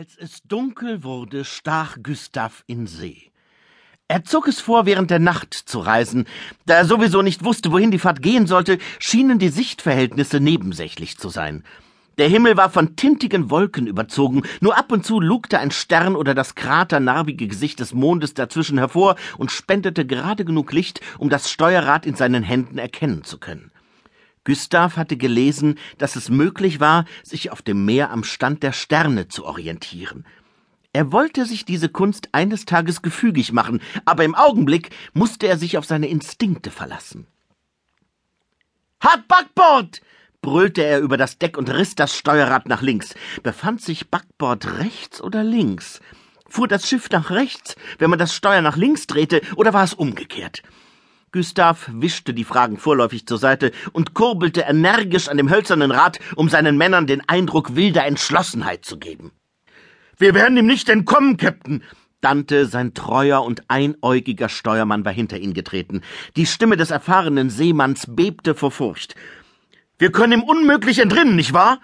Als 0.00 0.16
es 0.16 0.40
dunkel 0.44 1.04
wurde, 1.04 1.44
stach 1.44 1.98
Gustav 2.02 2.64
in 2.66 2.86
See. 2.86 3.30
Er 4.08 4.24
zog 4.24 4.48
es 4.48 4.58
vor, 4.58 4.86
während 4.86 5.10
der 5.10 5.18
Nacht 5.18 5.52
zu 5.52 5.78
reisen. 5.78 6.24
Da 6.64 6.76
er 6.76 6.86
sowieso 6.86 7.20
nicht 7.20 7.44
wusste, 7.44 7.70
wohin 7.70 7.90
die 7.90 7.98
Fahrt 7.98 8.22
gehen 8.22 8.46
sollte, 8.46 8.78
schienen 8.98 9.38
die 9.38 9.50
Sichtverhältnisse 9.50 10.40
nebensächlich 10.40 11.18
zu 11.18 11.28
sein. 11.28 11.64
Der 12.16 12.28
Himmel 12.28 12.56
war 12.56 12.70
von 12.70 12.96
tintigen 12.96 13.50
Wolken 13.50 13.86
überzogen, 13.86 14.44
nur 14.62 14.78
ab 14.78 14.90
und 14.90 15.04
zu 15.04 15.20
lugte 15.20 15.58
ein 15.58 15.70
Stern 15.70 16.16
oder 16.16 16.34
das 16.34 16.54
kraternarbige 16.54 17.46
Gesicht 17.46 17.78
des 17.78 17.92
Mondes 17.92 18.32
dazwischen 18.32 18.78
hervor 18.78 19.16
und 19.36 19.52
spendete 19.52 20.06
gerade 20.06 20.46
genug 20.46 20.72
Licht, 20.72 21.02
um 21.18 21.28
das 21.28 21.50
Steuerrad 21.50 22.06
in 22.06 22.14
seinen 22.14 22.42
Händen 22.42 22.78
erkennen 22.78 23.22
zu 23.22 23.36
können. 23.36 23.70
Gustav 24.44 24.96
hatte 24.96 25.16
gelesen, 25.16 25.78
dass 25.98 26.16
es 26.16 26.30
möglich 26.30 26.80
war, 26.80 27.04
sich 27.22 27.50
auf 27.50 27.62
dem 27.62 27.84
Meer 27.84 28.10
am 28.10 28.24
Stand 28.24 28.62
der 28.62 28.72
Sterne 28.72 29.28
zu 29.28 29.44
orientieren. 29.44 30.24
Er 30.92 31.12
wollte 31.12 31.44
sich 31.44 31.64
diese 31.64 31.88
Kunst 31.88 32.30
eines 32.32 32.64
Tages 32.64 33.02
gefügig 33.02 33.52
machen, 33.52 33.80
aber 34.04 34.24
im 34.24 34.34
Augenblick 34.34 34.90
musste 35.12 35.46
er 35.46 35.56
sich 35.56 35.78
auf 35.78 35.84
seine 35.84 36.08
Instinkte 36.08 36.70
verlassen. 36.70 37.26
Hart 39.00 39.28
Backbord! 39.28 40.00
brüllte 40.42 40.82
er 40.82 41.00
über 41.00 41.18
das 41.18 41.38
Deck 41.38 41.58
und 41.58 41.68
riss 41.70 41.94
das 41.94 42.16
Steuerrad 42.16 42.66
nach 42.66 42.82
links. 42.82 43.14
Befand 43.42 43.82
sich 43.82 44.10
Backbord 44.10 44.78
rechts 44.78 45.20
oder 45.20 45.44
links? 45.44 46.00
Fuhr 46.48 46.66
das 46.66 46.88
Schiff 46.88 47.08
nach 47.10 47.30
rechts, 47.30 47.76
wenn 47.98 48.10
man 48.10 48.18
das 48.18 48.34
Steuer 48.34 48.62
nach 48.62 48.76
links 48.76 49.06
drehte, 49.06 49.42
oder 49.56 49.72
war 49.72 49.84
es 49.84 49.94
umgekehrt? 49.94 50.62
Gustav 51.32 51.88
wischte 51.92 52.34
die 52.34 52.42
Fragen 52.42 52.76
vorläufig 52.76 53.24
zur 53.24 53.38
Seite 53.38 53.70
und 53.92 54.14
kurbelte 54.14 54.62
energisch 54.62 55.28
an 55.28 55.36
dem 55.36 55.48
hölzernen 55.48 55.92
Rad, 55.92 56.18
um 56.34 56.48
seinen 56.48 56.76
Männern 56.76 57.06
den 57.06 57.22
Eindruck 57.28 57.76
wilder 57.76 58.04
Entschlossenheit 58.04 58.84
zu 58.84 58.98
geben. 58.98 59.30
Wir 60.18 60.34
werden 60.34 60.56
ihm 60.56 60.66
nicht 60.66 60.88
entkommen, 60.88 61.36
Captain. 61.36 61.84
Dante, 62.20 62.66
sein 62.66 62.94
treuer 62.94 63.44
und 63.44 63.62
einäugiger 63.68 64.48
Steuermann, 64.48 65.04
war 65.04 65.12
hinter 65.12 65.38
ihn 65.38 65.54
getreten. 65.54 66.02
Die 66.36 66.46
Stimme 66.46 66.76
des 66.76 66.90
erfahrenen 66.90 67.48
Seemanns 67.48 68.06
bebte 68.08 68.56
vor 68.56 68.72
Furcht. 68.72 69.14
Wir 69.98 70.10
können 70.10 70.40
ihm 70.40 70.42
unmöglich 70.42 70.98
entrinnen, 70.98 71.36
nicht 71.36 71.52
wahr? 71.52 71.80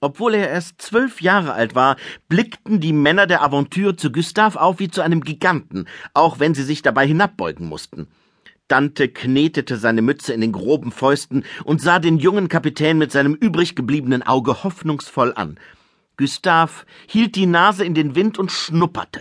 Obwohl 0.00 0.34
er 0.34 0.50
erst 0.50 0.82
zwölf 0.82 1.22
Jahre 1.22 1.54
alt 1.54 1.74
war, 1.74 1.96
blickten 2.28 2.80
die 2.80 2.92
Männer 2.92 3.26
der 3.26 3.42
Aventur 3.42 3.96
zu 3.96 4.12
Gustav 4.12 4.54
auf 4.54 4.78
wie 4.78 4.90
zu 4.90 5.00
einem 5.00 5.22
Giganten, 5.22 5.88
auch 6.12 6.38
wenn 6.38 6.54
sie 6.54 6.62
sich 6.62 6.82
dabei 6.82 7.06
hinabbeugen 7.06 7.66
mussten. 7.66 8.06
Dante 8.68 9.08
knetete 9.08 9.76
seine 9.76 10.02
Mütze 10.02 10.32
in 10.32 10.40
den 10.40 10.52
groben 10.52 10.90
Fäusten 10.90 11.44
und 11.64 11.80
sah 11.80 11.98
den 11.98 12.18
jungen 12.18 12.48
Kapitän 12.48 12.98
mit 12.98 13.12
seinem 13.12 13.34
übrig 13.34 13.76
gebliebenen 13.76 14.22
Auge 14.22 14.64
hoffnungsvoll 14.64 15.32
an. 15.34 15.58
Gustav 16.16 16.84
hielt 17.06 17.36
die 17.36 17.46
Nase 17.46 17.84
in 17.84 17.94
den 17.94 18.14
Wind 18.14 18.38
und 18.38 18.50
schnupperte. 18.50 19.20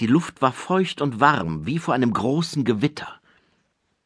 Die 0.00 0.06
Luft 0.06 0.42
war 0.42 0.52
feucht 0.52 1.00
und 1.00 1.20
warm, 1.20 1.64
wie 1.66 1.78
vor 1.78 1.94
einem 1.94 2.12
großen 2.12 2.64
Gewitter. 2.64 3.20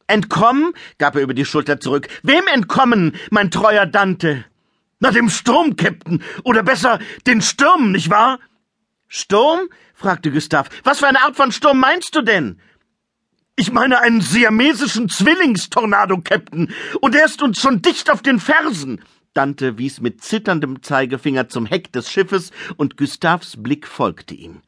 Entkommen? 0.07 0.73
gab 0.99 1.15
er 1.15 1.21
über 1.21 1.33
die 1.33 1.45
Schulter 1.45 1.79
zurück. 1.79 2.07
Wem 2.23 2.47
entkommen, 2.47 3.15
mein 3.29 3.51
treuer 3.51 3.85
Dante? 3.85 4.45
Na, 4.99 5.11
dem 5.11 5.29
Sturm, 5.29 5.75
Captain. 5.75 6.23
Oder 6.43 6.63
besser, 6.63 6.99
den 7.25 7.41
Stürmen, 7.41 7.91
nicht 7.91 8.09
wahr? 8.09 8.39
Sturm? 9.07 9.67
fragte 9.93 10.31
Gustav. 10.31 10.69
Was 10.83 10.99
für 10.99 11.07
eine 11.07 11.21
Art 11.21 11.35
von 11.35 11.51
Sturm 11.51 11.79
meinst 11.79 12.15
du 12.15 12.21
denn? 12.21 12.61
Ich 13.59 13.71
meine 13.71 14.01
einen 14.01 14.21
siamesischen 14.21 15.09
Zwillingstornado, 15.09 16.21
Captain, 16.23 16.71
und 17.01 17.15
er 17.15 17.25
ist 17.25 17.41
uns 17.41 17.59
schon 17.59 17.81
dicht 17.81 18.11
auf 18.11 18.21
den 18.21 18.39
Fersen. 18.39 19.01
Dante 19.33 19.79
wies 19.79 19.99
mit 19.99 20.23
zitterndem 20.23 20.83
Zeigefinger 20.83 21.49
zum 21.49 21.65
Heck 21.65 21.91
des 21.91 22.11
Schiffes, 22.11 22.51
und 22.75 22.97
Gustavs 22.97 23.55
Blick 23.57 23.87
folgte 23.87 24.35
ihm. 24.35 24.61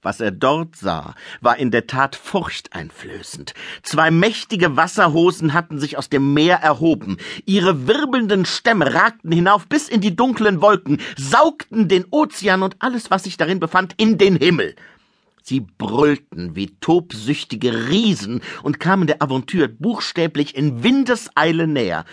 Was 0.00 0.20
er 0.20 0.30
dort 0.30 0.76
sah, 0.76 1.14
war 1.42 1.58
in 1.58 1.70
der 1.70 1.86
Tat 1.86 2.16
furchteinflößend. 2.16 3.52
Zwei 3.82 4.10
mächtige 4.10 4.78
Wasserhosen 4.78 5.52
hatten 5.52 5.78
sich 5.78 5.98
aus 5.98 6.08
dem 6.08 6.32
Meer 6.32 6.56
erhoben. 6.56 7.18
Ihre 7.44 7.86
wirbelnden 7.86 8.46
Stämme 8.46 8.94
ragten 8.94 9.30
hinauf 9.30 9.66
bis 9.66 9.90
in 9.90 10.00
die 10.00 10.16
dunklen 10.16 10.62
Wolken, 10.62 11.02
saugten 11.18 11.86
den 11.86 12.06
Ozean 12.10 12.62
und 12.62 12.76
alles, 12.78 13.10
was 13.10 13.24
sich 13.24 13.36
darin 13.36 13.60
befand, 13.60 13.92
in 13.98 14.16
den 14.16 14.36
Himmel. 14.36 14.74
Sie 15.42 15.60
brüllten 15.60 16.54
wie 16.54 16.76
tobsüchtige 16.80 17.88
Riesen 17.88 18.42
und 18.62 18.80
kamen 18.80 19.06
der 19.06 19.22
Aventur 19.22 19.68
buchstäblich 19.68 20.54
in 20.54 20.84
Windeseile 20.84 21.66
näher. 21.66 22.04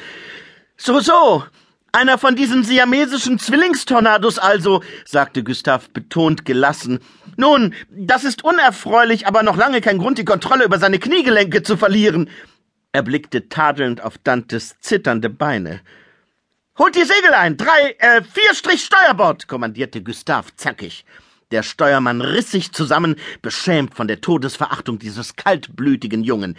So, 0.78 1.00
so, 1.00 1.44
einer 1.92 2.18
von 2.18 2.36
diesen 2.36 2.64
siamesischen 2.64 3.40
Zwillingstornados 3.40 4.40
also, 4.40 4.82
sagte 5.06 5.44
Gustav 5.44 5.90
betont 5.90 6.46
gelassen. 6.46 7.00
Nun, 7.38 7.74
das 7.90 8.24
ist 8.24 8.44
unerfreulich, 8.44 9.28
aber 9.28 9.44
noch 9.44 9.58
lange 9.58 9.82
kein 9.82 9.98
Grund, 9.98 10.18
die 10.18 10.26
Kontrolle 10.26 10.66
über 10.66 10.80
seine 10.80 11.00
Kniegelenke 11.00 11.64
zu 11.64 11.78
verlieren. 11.78 12.30
Er 12.92 13.04
blickte 13.04 13.50
tadelnd 13.50 14.04
auf 14.04 14.18
Dantes 14.18 14.80
zitternde 14.80 15.30
Beine. 15.30 15.82
Holt 16.78 16.96
die 16.96 17.04
Segel 17.04 17.34
ein! 17.34 17.58
Drei, 17.58 17.96
äh, 18.00 18.24
vier 18.24 18.56
Strich 18.56 18.84
Steuerbord! 18.84 19.48
kommandierte 19.48 20.02
Gustav 20.02 20.56
zackig. 20.56 21.06
Der 21.52 21.64
Steuermann 21.64 22.22
riss 22.22 22.52
sich 22.52 22.72
zusammen, 22.74 23.16
beschämt 23.42 23.96
von 23.96 24.08
der 24.08 24.22
Todesverachtung 24.22 25.00
dieses 25.00 25.36
kaltblütigen 25.36 26.24
Jungen. 26.24 26.56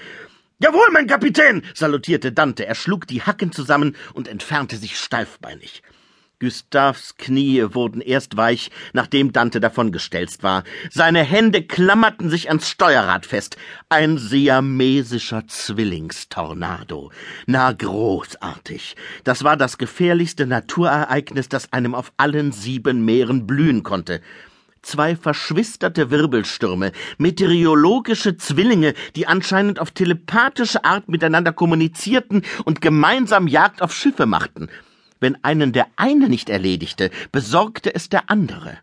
Jawohl, 0.59 0.89
mein 0.93 1.07
Kapitän, 1.07 1.63
salutierte 1.75 2.33
Dante. 2.33 2.67
Er 2.67 2.75
schlug 2.75 3.07
die 3.07 3.23
Hacken 3.23 3.53
zusammen 3.53 3.95
und 4.15 4.27
entfernte 4.27 4.77
sich 4.77 4.99
steifbeinig. 4.99 5.83
Gustavs 6.41 7.17
Knie 7.19 7.63
wurden 7.73 8.01
erst 8.01 8.37
weich, 8.37 8.71
nachdem 8.93 9.33
Dante 9.33 9.61
davongestelzt 9.61 10.43
war. 10.43 10.65
Seine 10.91 11.23
Hände 11.23 11.63
klammerten 11.63 12.29
sich 12.29 12.49
ans 12.49 12.69
Steuerrad 12.69 13.27
fest. 13.27 13.59
Ein 13.91 14.19
siamesischer 14.19 15.47
Zwillingstornado. 15.47 17.13
Na, 17.47 17.73
großartig. 17.73 18.97
Das 19.23 19.45
war 19.45 19.57
das 19.57 19.79
gefährlichste 19.79 20.47
Naturereignis, 20.47 21.49
das 21.49 21.73
einem 21.73 21.95
auf 21.95 22.13
allen 22.17 22.51
sieben 22.53 23.05
Meeren 23.05 23.47
blühen 23.47 23.83
konnte 23.85 24.21
zwei 24.83 25.17
verschwisterte 25.17 26.11
Wirbelstürme, 26.11 26.93
meteorologische 27.19 28.37
Zwillinge, 28.37 28.95
die 29.17 29.27
anscheinend 29.27 29.81
auf 29.81 29.91
telepathische 29.91 30.85
Art 30.85 31.09
miteinander 31.09 31.53
kommunizierten 31.53 32.43
und 32.65 32.81
gemeinsam 32.81 33.47
Jagd 33.47 33.83
auf 33.83 33.95
Schiffe 33.95 34.27
machten. 34.27 34.69
Wenn 35.21 35.43
einen 35.45 35.73
der 35.73 35.87
eine 35.97 36.29
nicht 36.29 36.49
erledigte, 36.49 37.11
besorgte 37.31 37.95
es 37.95 38.09
der 38.09 38.31
andere. 38.31 38.79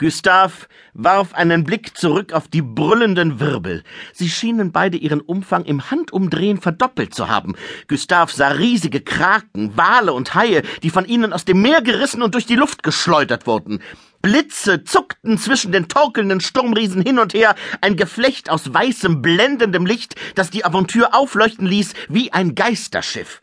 Gustav 0.00 0.66
warf 0.94 1.34
einen 1.34 1.62
Blick 1.62 1.94
zurück 1.94 2.32
auf 2.32 2.48
die 2.48 2.62
brüllenden 2.62 3.38
Wirbel. 3.38 3.84
Sie 4.14 4.30
schienen 4.30 4.72
beide 4.72 4.96
ihren 4.96 5.20
Umfang 5.20 5.66
im 5.66 5.90
Handumdrehen 5.90 6.58
verdoppelt 6.58 7.12
zu 7.12 7.28
haben. 7.28 7.54
Gustav 7.86 8.32
sah 8.32 8.48
riesige 8.48 9.02
Kraken, 9.02 9.76
Wale 9.76 10.14
und 10.14 10.34
Haie, 10.34 10.62
die 10.82 10.88
von 10.88 11.04
ihnen 11.04 11.34
aus 11.34 11.44
dem 11.44 11.60
Meer 11.60 11.82
gerissen 11.82 12.22
und 12.22 12.32
durch 12.32 12.46
die 12.46 12.56
Luft 12.56 12.82
geschleudert 12.82 13.46
wurden. 13.46 13.82
Blitze 14.22 14.84
zuckten 14.84 15.38
zwischen 15.38 15.72
den 15.72 15.88
torkelnden 15.88 16.40
Sturmriesen 16.40 17.02
hin 17.02 17.18
und 17.18 17.34
her, 17.34 17.54
ein 17.80 17.96
Geflecht 17.96 18.50
aus 18.50 18.72
weißem, 18.72 19.22
blendendem 19.22 19.86
Licht, 19.86 20.14
das 20.34 20.50
die 20.50 20.64
Aventur 20.64 21.14
aufleuchten 21.14 21.66
ließ 21.66 21.94
wie 22.08 22.32
ein 22.32 22.54
Geisterschiff. 22.54 23.40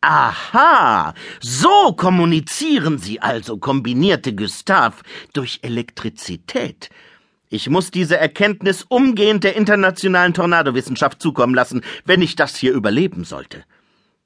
Aha, 0.00 1.14
so 1.40 1.92
kommunizieren 1.92 2.98
Sie 2.98 3.20
also, 3.20 3.56
kombinierte 3.56 4.34
Gustav, 4.34 5.02
durch 5.32 5.60
Elektrizität. 5.62 6.90
Ich 7.48 7.68
muss 7.68 7.90
diese 7.90 8.16
Erkenntnis 8.16 8.84
umgehend 8.88 9.44
der 9.44 9.54
internationalen 9.54 10.34
Tornadowissenschaft 10.34 11.22
zukommen 11.22 11.54
lassen, 11.54 11.82
wenn 12.04 12.20
ich 12.20 12.34
das 12.34 12.56
hier 12.56 12.72
überleben 12.72 13.24
sollte. 13.24 13.62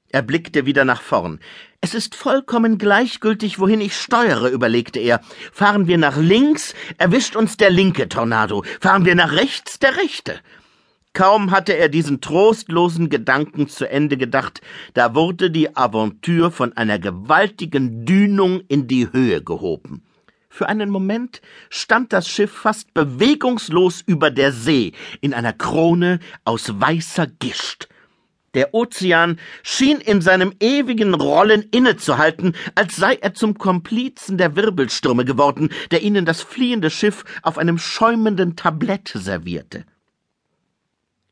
Er 0.09 0.21
blickte 0.21 0.65
wieder 0.65 0.85
nach 0.85 1.01
vorn. 1.01 1.39
Es 1.81 1.93
ist 1.93 2.15
vollkommen 2.15 2.77
gleichgültig, 2.77 3.59
wohin 3.59 3.81
ich 3.81 3.95
steuere, 3.95 4.49
überlegte 4.49 4.99
er. 4.99 5.21
Fahren 5.51 5.87
wir 5.87 5.97
nach 5.97 6.17
links, 6.17 6.73
erwischt 6.97 7.35
uns 7.35 7.57
der 7.57 7.69
linke 7.69 8.07
Tornado. 8.07 8.63
Fahren 8.79 9.05
wir 9.05 9.15
nach 9.15 9.33
rechts, 9.33 9.79
der 9.79 9.97
rechte. 9.97 10.39
Kaum 11.13 11.51
hatte 11.51 11.75
er 11.75 11.89
diesen 11.89 12.21
trostlosen 12.21 13.09
Gedanken 13.09 13.67
zu 13.67 13.89
Ende 13.89 14.17
gedacht, 14.17 14.61
da 14.93 15.15
wurde 15.15 15.49
die 15.49 15.75
Aventur 15.75 16.51
von 16.51 16.77
einer 16.77 16.99
gewaltigen 16.99 18.05
Dünung 18.05 18.61
in 18.67 18.87
die 18.87 19.11
Höhe 19.11 19.43
gehoben. 19.43 20.03
Für 20.47 20.69
einen 20.69 20.89
Moment 20.89 21.41
stand 21.69 22.13
das 22.13 22.27
Schiff 22.27 22.51
fast 22.51 22.93
bewegungslos 22.93 24.01
über 24.05 24.31
der 24.31 24.51
See, 24.51 24.93
in 25.21 25.33
einer 25.33 25.53
Krone 25.53 26.19
aus 26.45 26.79
weißer 26.79 27.27
Gischt. 27.27 27.89
Der 28.53 28.73
Ozean 28.73 29.39
schien 29.61 29.99
in 29.99 30.21
seinem 30.21 30.53
ewigen 30.59 31.13
Rollen 31.13 31.63
innezuhalten, 31.71 32.55
als 32.75 32.95
sei 32.95 33.15
er 33.15 33.33
zum 33.33 33.57
Komplizen 33.57 34.37
der 34.37 34.55
Wirbelstürme 34.55 35.25
geworden, 35.25 35.69
der 35.91 36.01
ihnen 36.01 36.25
das 36.25 36.41
fliehende 36.41 36.89
Schiff 36.89 37.23
auf 37.43 37.57
einem 37.57 37.77
schäumenden 37.77 38.55
Tablett 38.55 39.11
servierte. 39.13 39.85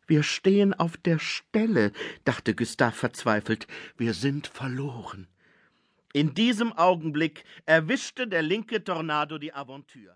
Wir 0.08 0.24
stehen 0.24 0.74
auf 0.74 0.98
der 0.98 1.20
Stelle, 1.20 1.92
dachte 2.26 2.54
Gustav 2.54 2.96
verzweifelt. 2.96 3.68
Wir 3.98 4.14
sind 4.14 4.48
verloren. 4.48 5.28
In 6.14 6.34
diesem 6.34 6.74
Augenblick 6.74 7.44
erwischte 7.66 8.28
der 8.28 8.42
linke 8.42 8.84
Tornado 8.84 9.38
die 9.38 9.54
Aventur. 9.54 10.04